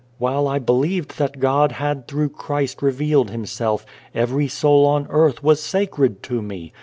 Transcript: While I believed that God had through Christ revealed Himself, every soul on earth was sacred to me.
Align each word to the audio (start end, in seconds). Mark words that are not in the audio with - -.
While 0.17 0.47
I 0.47 0.57
believed 0.57 1.19
that 1.19 1.37
God 1.39 1.73
had 1.73 2.07
through 2.07 2.29
Christ 2.29 2.81
revealed 2.81 3.29
Himself, 3.29 3.85
every 4.15 4.47
soul 4.47 4.87
on 4.87 5.05
earth 5.11 5.43
was 5.43 5.61
sacred 5.61 6.23
to 6.23 6.41
me. 6.41 6.73